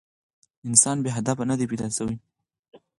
انسان 0.67 0.97
بې 1.03 1.11
هدفه 1.17 1.43
نه 1.49 1.55
دی 1.59 1.65
پيداشوی 1.71 2.15